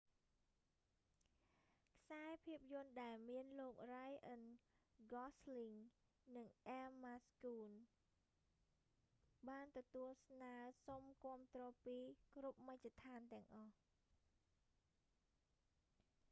[1.99, 4.41] ខ្សែភាពយន្តដែលមានលោករ៉ាយអឹន
[5.01, 11.97] ហ្គសស្លីង ryan gosling និងអ៊ែមម៉ាស្តូន emma stone បានទទួលស្នើរសុំគាំទ្រពី
[12.35, 13.73] គ្រប់មជ្ឈដ្ឋានទាំងអស់